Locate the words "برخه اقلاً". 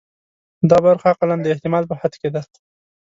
0.87-1.35